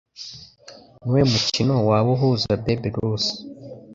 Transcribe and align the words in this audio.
Nuwuhe 0.99 1.23
mukino 1.31 1.73
Waba 1.87 2.09
Uhuza 2.15 2.49
Babe 2.63 2.87
Ruth 2.95 3.27